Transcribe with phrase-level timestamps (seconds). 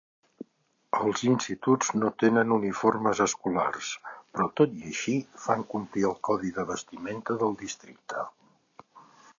[0.99, 6.69] Els instituts no tenen uniformes escolars, però tot i així fan complir el codi de
[6.73, 8.27] vestimenta del districte.